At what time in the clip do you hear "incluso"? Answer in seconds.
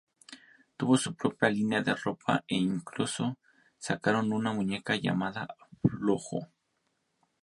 2.55-3.37